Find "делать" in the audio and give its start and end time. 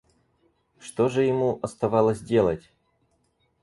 2.21-2.71